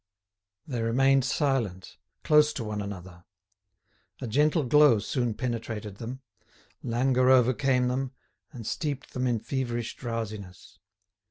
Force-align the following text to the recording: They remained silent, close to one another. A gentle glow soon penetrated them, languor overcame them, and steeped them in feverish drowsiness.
They 0.65 0.81
remained 0.81 1.23
silent, 1.25 1.97
close 2.23 2.53
to 2.53 2.63
one 2.63 2.81
another. 2.81 3.23
A 4.19 4.25
gentle 4.25 4.63
glow 4.63 4.97
soon 4.97 5.35
penetrated 5.35 5.97
them, 5.97 6.21
languor 6.81 7.29
overcame 7.29 7.87
them, 7.87 8.11
and 8.51 8.65
steeped 8.65 9.13
them 9.13 9.27
in 9.27 9.37
feverish 9.41 9.95
drowsiness. 9.95 10.79